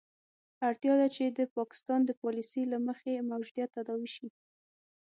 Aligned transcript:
اړتیا 0.67 0.93
ده 0.99 1.07
چې 1.15 1.23
د 1.27 1.39
پاکستان 1.57 1.99
د 2.05 2.11
پالیسي 2.21 2.63
له 2.71 2.77
مخې 2.87 3.25
موجودیت 3.31 3.69
تداوي 3.77 4.09
شي. 4.15 4.27